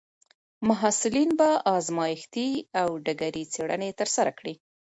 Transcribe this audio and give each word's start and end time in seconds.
محصلین 0.67 1.29
به 1.39 1.49
ازمایښتي 1.77 2.49
او 2.81 2.89
ډګري 3.05 3.43
څېړنې 3.53 3.89
ترسره 3.99 4.31
کړي. 4.39 4.53